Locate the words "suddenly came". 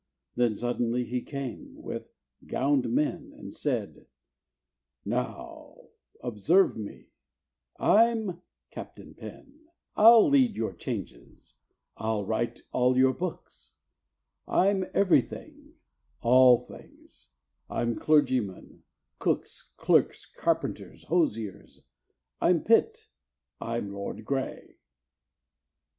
0.55-1.75